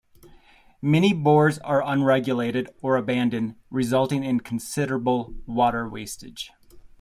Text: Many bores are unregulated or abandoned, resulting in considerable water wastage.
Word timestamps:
Many 0.81 1.13
bores 1.13 1.59
are 1.59 1.83
unregulated 1.85 2.71
or 2.81 2.97
abandoned, 2.97 3.53
resulting 3.69 4.23
in 4.23 4.39
considerable 4.39 5.35
water 5.45 5.87
wastage. 5.87 6.49